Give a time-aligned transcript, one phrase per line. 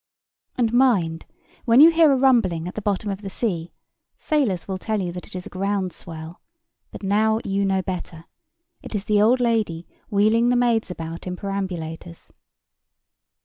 [0.55, 3.71] And mind—when you hear a rumbling at the bottom of the sea,
[4.15, 6.41] sailors will tell you that it is a ground swell:
[6.89, 8.25] but now you know better.
[8.81, 12.31] It is the old lady wheeling the maids about in perambulators.